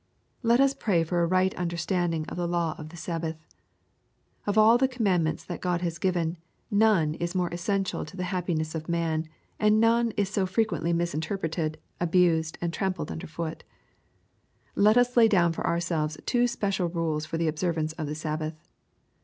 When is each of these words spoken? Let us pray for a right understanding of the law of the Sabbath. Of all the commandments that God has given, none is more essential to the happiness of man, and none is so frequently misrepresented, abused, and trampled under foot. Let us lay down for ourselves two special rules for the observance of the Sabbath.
Let 0.41 0.59
us 0.59 0.73
pray 0.73 1.03
for 1.03 1.21
a 1.21 1.27
right 1.27 1.53
understanding 1.53 2.25
of 2.25 2.35
the 2.35 2.47
law 2.47 2.73
of 2.79 2.89
the 2.89 2.97
Sabbath. 2.97 3.45
Of 4.47 4.57
all 4.57 4.79
the 4.79 4.87
commandments 4.87 5.43
that 5.45 5.61
God 5.61 5.81
has 5.81 5.99
given, 5.99 6.37
none 6.71 7.13
is 7.13 7.35
more 7.35 7.49
essential 7.49 8.03
to 8.05 8.17
the 8.17 8.23
happiness 8.33 8.73
of 8.73 8.89
man, 8.89 9.27
and 9.59 9.79
none 9.79 10.09
is 10.17 10.27
so 10.27 10.47
frequently 10.47 10.91
misrepresented, 10.91 11.77
abused, 11.99 12.57
and 12.61 12.73
trampled 12.73 13.11
under 13.11 13.27
foot. 13.27 13.63
Let 14.73 14.97
us 14.97 15.15
lay 15.15 15.27
down 15.27 15.53
for 15.53 15.67
ourselves 15.67 16.17
two 16.25 16.47
special 16.47 16.89
rules 16.89 17.27
for 17.27 17.37
the 17.37 17.47
observance 17.47 17.93
of 17.93 18.07
the 18.07 18.15
Sabbath. 18.15 18.55